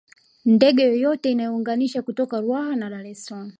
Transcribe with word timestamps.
Ndege 0.45 0.83
yoyote 0.87 1.31
inayounganisha 1.31 2.01
kutoka 2.01 2.41
Ruaha 2.41 2.75
na 2.75 2.89
Dar 2.89 3.07
es 3.07 3.25
Salaam 3.25 3.49